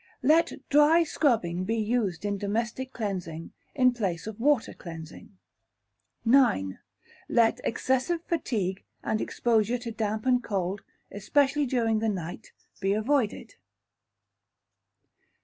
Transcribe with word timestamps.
Let 0.23 0.53
Dry 0.69 1.03
Scrubbing 1.03 1.63
be 1.63 1.75
used 1.77 2.25
in 2.25 2.39
domestic 2.39 2.91
cleansing 2.91 3.53
in 3.75 3.93
place 3.93 4.25
of 4.25 4.39
water 4.39 4.73
cleansing. 4.73 5.37
ix. 6.25 6.69
Let 7.29 7.61
excessive 7.63 8.23
Fatigue, 8.25 8.83
and 9.03 9.21
exposure 9.21 9.77
to 9.77 9.91
damp 9.91 10.25
and 10.25 10.43
cold, 10.43 10.81
especially 11.11 11.67
during 11.67 11.99
the 11.99 12.09
night, 12.09 12.51
be 12.79 12.93
avoided. 12.93 13.53